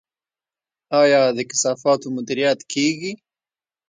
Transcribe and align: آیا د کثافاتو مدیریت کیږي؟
آیا 1.01 1.21
د 1.37 1.39
کثافاتو 1.49 2.07
مدیریت 2.17 2.59
کیږي؟ 2.73 3.11